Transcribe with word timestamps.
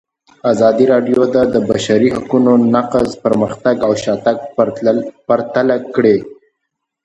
ازادي 0.51 0.85
راډیو 0.93 1.19
د 1.33 1.35
د 1.53 1.55
بشري 1.69 2.09
حقونو 2.17 2.51
نقض 2.75 3.09
پرمختګ 3.23 3.75
او 3.87 3.91
شاتګ 4.03 4.37
پرتله 5.35 5.77
کړی. 5.95 6.17